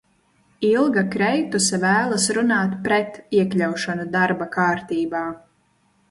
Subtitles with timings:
[0.67, 5.21] "Ilga Kreituse vēlas runāt "pret" iekļaušanu darba kārtībā."